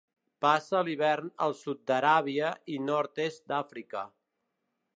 [0.43, 4.07] Passa l'hivern al sud d'Aràbia i nord-est d'Àfrica.